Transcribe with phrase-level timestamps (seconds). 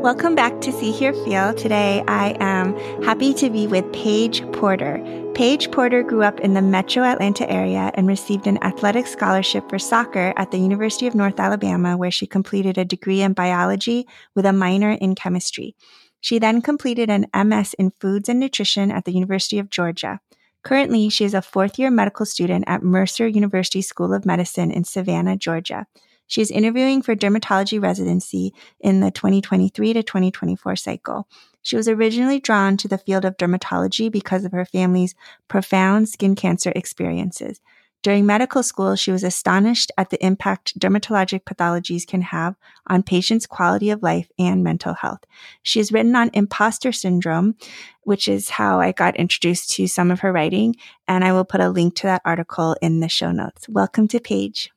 [0.00, 1.52] Welcome back to See Here Feel.
[1.52, 4.98] Today I am happy to be with Paige Porter.
[5.34, 9.78] Paige Porter grew up in the metro Atlanta area and received an athletic scholarship for
[9.78, 14.46] soccer at the University of North Alabama, where she completed a degree in biology with
[14.46, 15.76] a minor in chemistry.
[16.22, 20.20] She then completed an MS in foods and nutrition at the University of Georgia.
[20.62, 24.84] Currently, she is a fourth year medical student at Mercer University School of Medicine in
[24.84, 25.86] Savannah, Georgia.
[26.30, 31.26] She is interviewing for dermatology residency in the 2023 to 2024 cycle.
[31.60, 35.16] She was originally drawn to the field of dermatology because of her family's
[35.48, 37.60] profound skin cancer experiences.
[38.04, 42.54] During medical school, she was astonished at the impact dermatologic pathologies can have
[42.86, 45.24] on patients' quality of life and mental health.
[45.64, 47.56] She has written on imposter syndrome,
[48.02, 50.76] which is how I got introduced to some of her writing,
[51.08, 53.68] and I will put a link to that article in the show notes.
[53.68, 54.70] Welcome to Paige.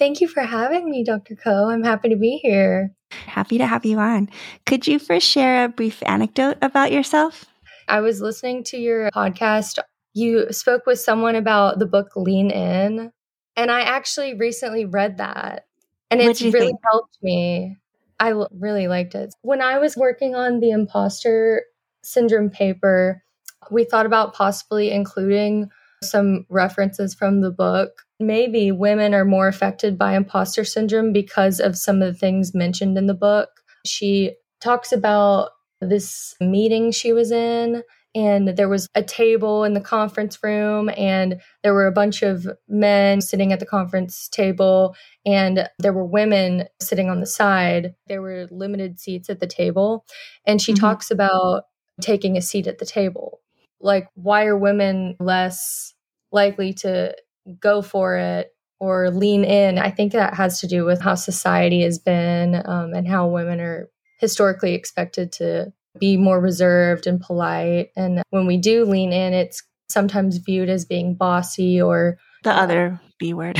[0.00, 1.36] Thank you for having me, Dr.
[1.36, 1.68] Ko.
[1.68, 2.90] I'm happy to be here.
[3.10, 4.30] Happy to have you on.
[4.64, 7.44] Could you first share a brief anecdote about yourself?
[7.86, 9.78] I was listening to your podcast.
[10.14, 13.12] You spoke with someone about the book Lean In,
[13.56, 15.66] and I actually recently read that,
[16.10, 16.80] and it's really think?
[16.82, 17.76] helped me.
[18.18, 19.34] I really liked it.
[19.42, 21.64] When I was working on the imposter
[22.02, 23.22] syndrome paper,
[23.70, 25.68] we thought about possibly including
[26.02, 31.76] some references from the book maybe women are more affected by imposter syndrome because of
[31.76, 33.48] some of the things mentioned in the book.
[33.86, 37.82] She talks about this meeting she was in
[38.14, 42.46] and there was a table in the conference room and there were a bunch of
[42.68, 48.20] men sitting at the conference table and there were women sitting on the side there
[48.20, 50.04] were limited seats at the table
[50.44, 50.84] and she mm-hmm.
[50.84, 51.62] talks about
[52.02, 53.40] taking a seat at the table
[53.80, 55.94] like why are women less
[56.32, 57.14] likely to
[57.60, 59.78] go for it or lean in.
[59.78, 63.60] I think that has to do with how society has been um, and how women
[63.60, 67.90] are historically expected to be more reserved and polite.
[67.96, 72.62] And when we do lean in, it's sometimes viewed as being bossy or the uh,
[72.62, 73.58] other B word.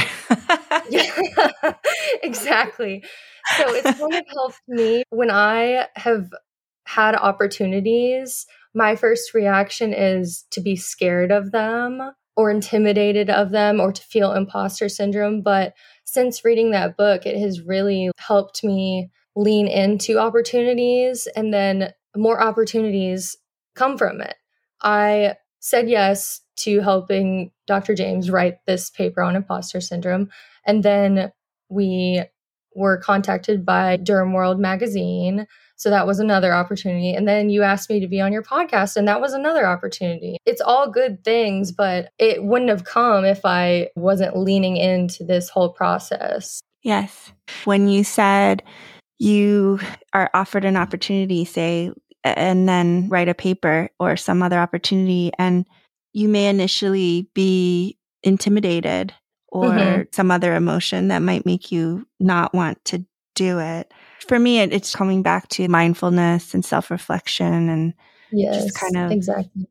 [0.88, 1.10] yeah,
[2.22, 3.04] exactly.
[3.56, 6.30] So it's kind of helped me when I have
[6.86, 8.46] had opportunities.
[8.74, 14.02] My first reaction is to be scared of them or intimidated of them or to
[14.02, 15.42] feel imposter syndrome.
[15.42, 21.92] But since reading that book, it has really helped me lean into opportunities and then
[22.16, 23.36] more opportunities
[23.74, 24.34] come from it.
[24.82, 27.94] I said yes to helping Dr.
[27.94, 30.30] James write this paper on imposter syndrome.
[30.64, 31.32] And then
[31.68, 32.22] we
[32.80, 35.46] were contacted by Derm World magazine
[35.80, 37.14] so that was another opportunity.
[37.14, 40.36] And then you asked me to be on your podcast, and that was another opportunity.
[40.44, 45.48] It's all good things, but it wouldn't have come if I wasn't leaning into this
[45.48, 46.60] whole process.
[46.82, 47.32] Yes.
[47.64, 48.62] When you said
[49.18, 49.80] you
[50.12, 51.92] are offered an opportunity, say,
[52.24, 55.64] and then write a paper or some other opportunity, and
[56.12, 59.14] you may initially be intimidated
[59.50, 60.02] or mm-hmm.
[60.12, 63.92] some other emotion that might make you not want to do it
[64.28, 67.94] for me, it, it's coming back to mindfulness and self reflection and
[68.30, 69.66] yes, just kind of exactly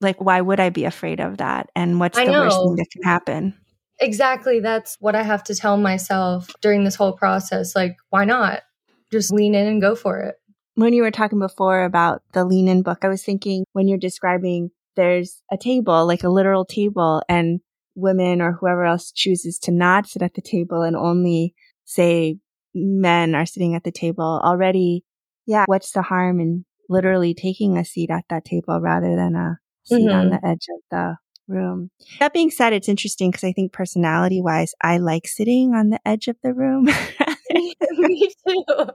[0.00, 1.70] like, why would I be afraid of that?
[1.74, 2.42] And what's I the know.
[2.42, 3.54] worst thing that can happen?
[3.98, 4.60] Exactly.
[4.60, 7.74] That's what I have to tell myself during this whole process.
[7.74, 8.62] Like, why not?
[9.10, 10.34] Just lean in and go for it.
[10.74, 13.96] When you were talking before about the lean in book, I was thinking when you're
[13.96, 17.60] describing there's a table, like a literal table, and
[17.96, 22.38] women or whoever else chooses to not sit at the table and only say
[22.74, 25.04] men are sitting at the table already.
[25.46, 25.64] Yeah.
[25.66, 30.06] What's the harm in literally taking a seat at that table rather than a seat
[30.06, 30.14] mm-hmm.
[30.14, 31.16] on the edge of the
[31.48, 31.90] room?
[32.20, 36.00] That being said, it's interesting because I think personality wise, I like sitting on the
[36.06, 36.88] edge of the room.
[37.98, 38.86] Me too.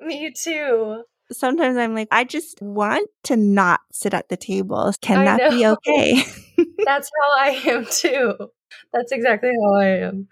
[0.00, 1.02] Me too.
[1.32, 4.92] Sometimes I'm like, I just want to not sit at the table.
[5.00, 6.22] Can that be okay?
[6.84, 8.34] That's how I am too.
[8.92, 10.28] That's exactly how I am.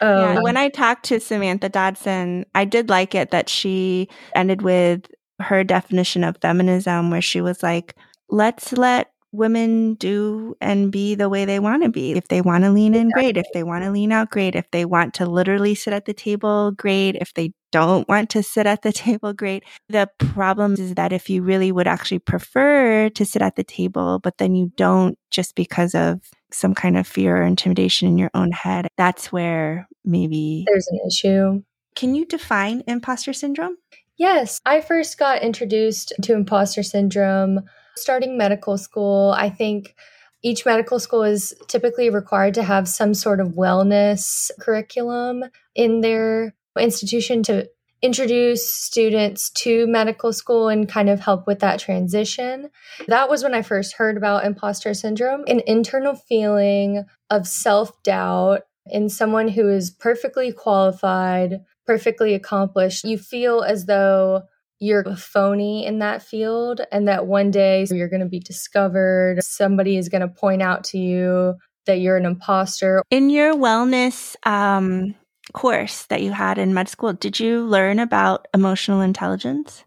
[0.00, 4.62] Um, yeah, when I talked to Samantha Dodson, I did like it that she ended
[4.62, 5.06] with
[5.40, 7.94] her definition of feminism, where she was like,
[8.28, 12.12] let's let women do and be the way they want to be.
[12.12, 13.36] If they want to lean in, great.
[13.36, 14.54] If they want to lean out, great.
[14.54, 17.16] If they want to literally sit at the table, great.
[17.16, 19.64] If they don't want to sit at the table, great.
[19.88, 24.18] The problem is that if you really would actually prefer to sit at the table,
[24.18, 24.76] but then you mm-hmm.
[24.76, 26.20] don't just because of
[26.50, 31.00] some kind of fear or intimidation in your own head, that's where maybe there's an
[31.06, 31.62] issue.
[31.94, 33.76] Can you define imposter syndrome?
[34.16, 34.60] Yes.
[34.64, 37.60] I first got introduced to imposter syndrome
[38.00, 39.34] starting medical school.
[39.36, 39.94] I think
[40.42, 46.54] each medical school is typically required to have some sort of wellness curriculum in their
[46.78, 47.68] institution to
[48.00, 52.70] introduce students to medical school and kind of help with that transition.
[53.08, 58.62] That was when I first heard about imposter syndrome, an internal feeling of self doubt
[58.86, 63.04] in someone who is perfectly qualified, perfectly accomplished.
[63.04, 64.44] You feel as though
[64.80, 69.42] you're a phony in that field and that one day you're going to be discovered.
[69.42, 71.54] Somebody is going to point out to you
[71.86, 73.02] that you're an imposter.
[73.10, 75.14] In your wellness um,
[75.52, 79.84] course that you had in med school, did you learn about emotional intelligence?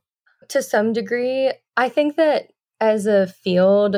[0.49, 1.53] To some degree.
[1.77, 2.51] I think that
[2.81, 3.97] as a field,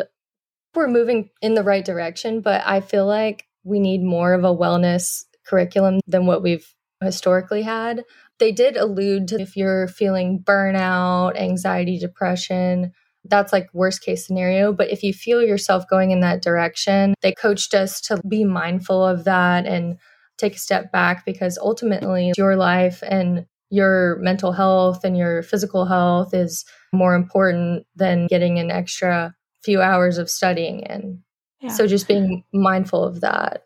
[0.75, 4.56] we're moving in the right direction, but I feel like we need more of a
[4.56, 6.68] wellness curriculum than what we've
[7.01, 8.04] historically had.
[8.39, 12.91] They did allude to if you're feeling burnout, anxiety, depression,
[13.25, 14.74] that's like worst case scenario.
[14.74, 19.06] But if you feel yourself going in that direction, they coached us to be mindful
[19.06, 19.97] of that and
[20.38, 25.85] take a step back because ultimately your life and your mental health and your physical
[25.85, 29.33] health is more important than getting an extra
[29.63, 31.24] few hours of studying in.
[31.59, 31.69] Yeah.
[31.69, 33.63] So just being mindful of that.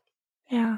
[0.49, 0.77] Yeah.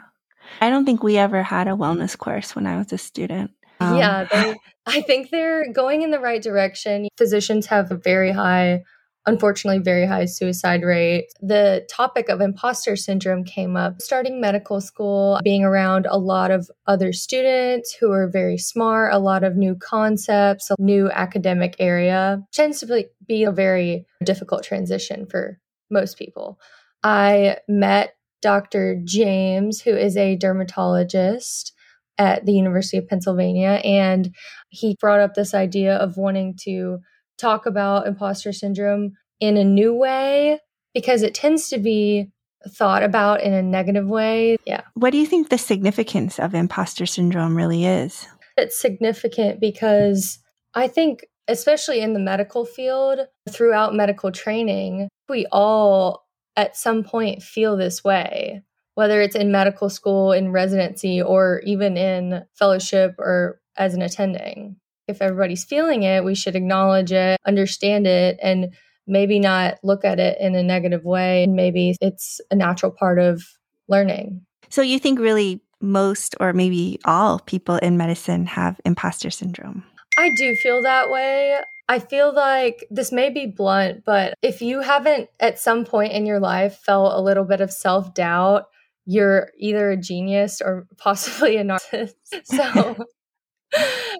[0.61, 3.51] I don't think we ever had a wellness course when I was a student.
[3.79, 4.55] Um, yeah, they,
[4.85, 7.07] I think they're going in the right direction.
[7.17, 8.83] Physicians have a very high,
[9.25, 11.27] unfortunately, very high suicide rate.
[11.41, 16.69] The topic of imposter syndrome came up starting medical school, being around a lot of
[16.87, 22.41] other students who are very smart, a lot of new concepts, a new academic area
[22.51, 25.59] tends to be a very difficult transition for
[25.91, 26.59] most people.
[27.03, 29.01] I met Dr.
[29.03, 31.73] James, who is a dermatologist
[32.19, 33.81] at the University of Pennsylvania.
[33.83, 34.35] And
[34.69, 36.99] he brought up this idea of wanting to
[37.39, 40.59] talk about imposter syndrome in a new way
[40.93, 42.29] because it tends to be
[42.67, 44.57] thought about in a negative way.
[44.65, 44.81] Yeah.
[44.93, 48.27] What do you think the significance of imposter syndrome really is?
[48.57, 50.39] It's significant because
[50.73, 56.25] I think, especially in the medical field, throughout medical training, we all
[56.57, 58.61] at some point feel this way
[58.99, 64.75] whether it's in medical school, in residency, or even in fellowship or as an attending.
[65.07, 68.73] If everybody's feeling it, we should acknowledge it, understand it, and
[69.07, 71.45] maybe not look at it in a negative way.
[71.45, 73.41] And maybe it's a natural part of
[73.87, 74.41] learning.
[74.67, 79.85] So, you think really most or maybe all people in medicine have imposter syndrome?
[80.17, 81.57] I do feel that way.
[81.87, 86.25] I feel like this may be blunt, but if you haven't at some point in
[86.25, 88.65] your life felt a little bit of self doubt
[89.09, 92.13] you're either a genius or possibly a narcissist.
[92.43, 92.95] So,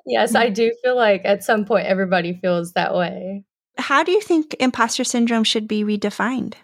[0.06, 3.44] yes, I do feel like at some point everybody feels that way.
[3.78, 6.56] How do you think imposter syndrome should be redefined?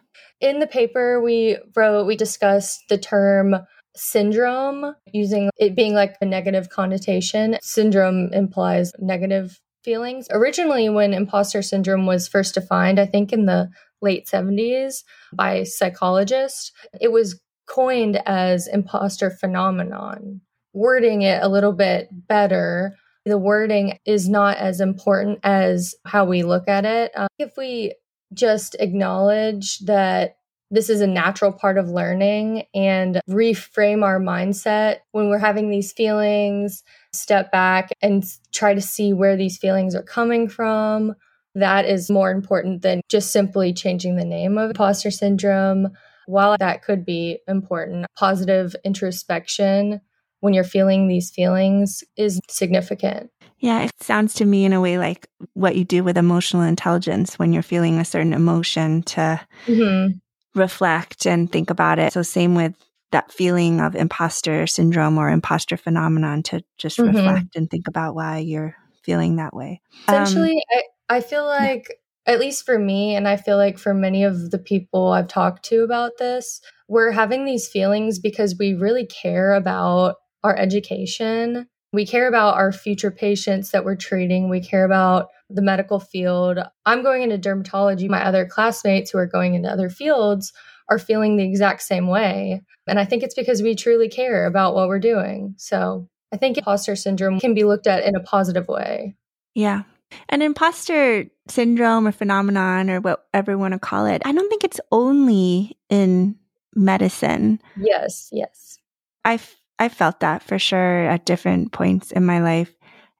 [0.41, 3.55] In the paper we wrote, we discussed the term
[3.95, 7.57] syndrome using it being like a negative connotation.
[7.61, 10.27] Syndrome implies negative feelings.
[10.31, 13.69] Originally, when imposter syndrome was first defined, I think in the
[14.01, 20.41] late 70s by psychologists, it was coined as imposter phenomenon.
[20.73, 22.95] Wording it a little bit better,
[23.25, 27.11] the wording is not as important as how we look at it.
[27.15, 27.95] Um, if we
[28.33, 30.37] just acknowledge that
[30.71, 35.93] this is a natural part of learning and reframe our mindset when we're having these
[35.93, 36.83] feelings,
[37.13, 41.13] step back and try to see where these feelings are coming from.
[41.53, 45.91] That is more important than just simply changing the name of imposter syndrome
[46.27, 50.01] while that could be important, positive introspection
[50.39, 53.31] when you're feeling these feelings is significant.
[53.59, 57.39] Yeah, it sounds to me in a way like what you do with emotional intelligence
[57.39, 60.17] when you're feeling a certain emotion to mm-hmm.
[60.59, 62.13] reflect and think about it.
[62.13, 62.75] So, same with
[63.11, 67.15] that feeling of imposter syndrome or imposter phenomenon to just mm-hmm.
[67.15, 69.81] reflect and think about why you're feeling that way.
[70.07, 71.87] Essentially, um, I, I feel like
[72.27, 75.65] at least for me, and I feel like for many of the people I've talked
[75.65, 81.67] to about this, we're having these feelings because we really care about our education.
[81.93, 84.49] We care about our future patients that we're treating.
[84.49, 86.59] We care about the medical field.
[86.85, 88.09] I'm going into dermatology.
[88.09, 90.51] My other classmates who are going into other fields
[90.89, 92.61] are feeling the exact same way.
[92.87, 95.55] And I think it's because we truly care about what we're doing.
[95.57, 99.15] So I think imposter syndrome can be looked at in a positive way.
[99.53, 99.83] Yeah,
[100.29, 104.63] an imposter syndrome or phenomenon or whatever you want to call it, I don't think
[104.63, 106.35] it's only in
[106.75, 107.61] medicine.
[107.77, 108.79] Yes, yes.
[109.23, 112.73] I've I felt that for sure at different points in my life.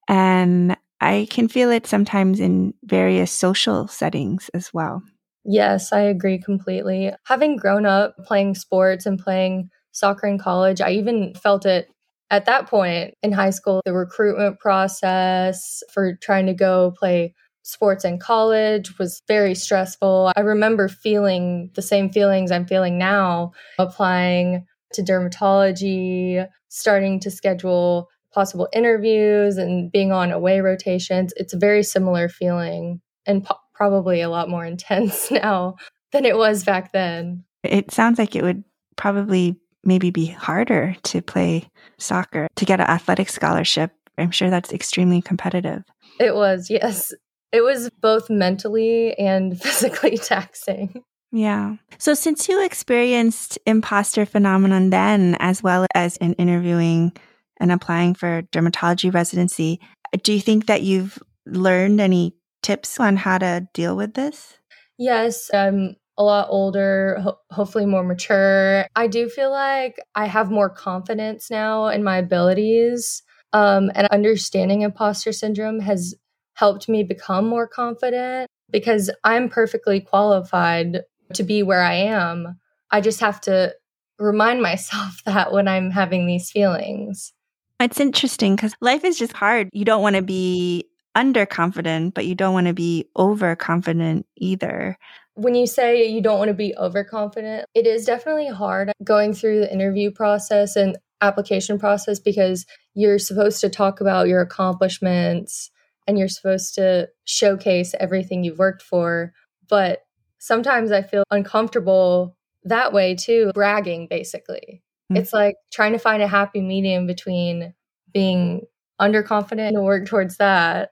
[0.07, 5.03] And I can feel it sometimes in various social settings as well.
[5.43, 7.11] Yes, I agree completely.
[7.25, 11.89] Having grown up playing sports and playing soccer in college, I even felt it
[12.35, 18.03] at that point in high school, the recruitment process for trying to go play sports
[18.03, 20.33] in college was very stressful.
[20.35, 28.09] I remember feeling the same feelings I'm feeling now applying to dermatology, starting to schedule
[28.33, 31.33] possible interviews and being on away rotations.
[31.37, 35.75] It's a very similar feeling and po- probably a lot more intense now
[36.11, 37.45] than it was back then.
[37.63, 38.65] It sounds like it would
[38.97, 43.91] probably maybe be harder to play soccer to get an athletic scholarship.
[44.17, 45.83] I'm sure that's extremely competitive.
[46.19, 47.13] It was, yes.
[47.51, 51.03] It was both mentally and physically taxing.
[51.31, 51.75] Yeah.
[51.97, 57.11] So since you experienced imposter phenomenon then as well as in interviewing
[57.59, 59.79] and applying for dermatology residency,
[60.23, 64.57] do you think that you've learned any tips on how to deal with this?
[64.97, 68.85] Yes, I'm a lot older, ho- hopefully more mature.
[68.95, 73.23] I do feel like I have more confidence now in my abilities.
[73.53, 76.15] Um, and understanding imposter syndrome has
[76.55, 81.03] helped me become more confident because I'm perfectly qualified
[81.33, 82.59] to be where I am.
[82.91, 83.73] I just have to
[84.19, 87.33] remind myself that when I'm having these feelings.
[87.79, 89.69] It's interesting because life is just hard.
[89.73, 94.97] You don't want to be underconfident, but you don't want to be overconfident either.
[95.35, 99.59] When you say you don't want to be overconfident, it is definitely hard going through
[99.59, 105.69] the interview process and application process because you're supposed to talk about your accomplishments
[106.07, 109.33] and you're supposed to showcase everything you've worked for.
[109.67, 110.05] But
[110.37, 114.83] sometimes I feel uncomfortable that way too, bragging basically.
[115.11, 115.17] Mm-hmm.
[115.17, 117.73] It's like trying to find a happy medium between
[118.13, 118.61] being
[118.99, 120.91] underconfident and work towards that.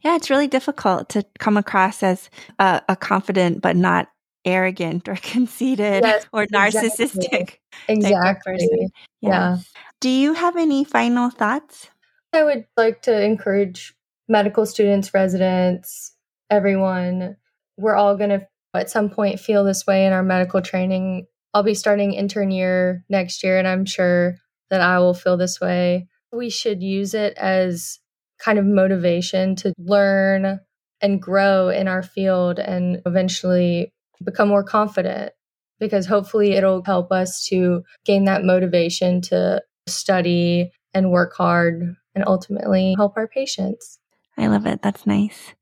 [0.00, 4.08] Yeah, it's really difficult to come across as a, a confident but not
[4.44, 7.56] arrogant or conceited yes, or narcissistic.
[7.86, 8.54] Exactly.
[8.54, 8.88] exactly.
[9.20, 9.30] Yeah.
[9.30, 9.56] yeah.
[10.00, 11.90] Do you have any final thoughts?
[12.32, 13.94] I would like to encourage
[14.28, 16.14] medical students, residents,
[16.50, 17.36] everyone.
[17.76, 21.26] We're all going to at some point feel this way in our medical training.
[21.54, 24.36] I'll be starting intern year next year, and I'm sure
[24.70, 26.08] that I will feel this way.
[26.32, 28.00] We should use it as
[28.38, 30.60] kind of motivation to learn
[31.00, 33.92] and grow in our field and eventually
[34.24, 35.32] become more confident
[35.78, 42.24] because hopefully it'll help us to gain that motivation to study and work hard and
[42.26, 43.98] ultimately help our patients.
[44.36, 44.82] I love it.
[44.82, 45.54] That's nice.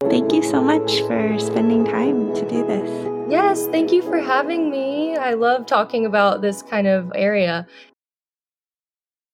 [0.00, 3.10] Thank you so much for spending time to do this.
[3.30, 5.16] Yes, thank you for having me.
[5.16, 7.66] I love talking about this kind of area.